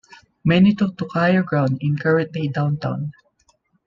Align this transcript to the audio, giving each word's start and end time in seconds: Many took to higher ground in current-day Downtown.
Many 0.43 0.73
took 0.73 0.97
to 0.97 1.07
higher 1.13 1.43
ground 1.43 1.77
in 1.79 1.95
current-day 1.95 2.47
Downtown. 2.47 3.11